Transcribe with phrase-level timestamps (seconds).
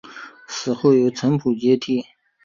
[0.47, 2.03] 死后由程普接替。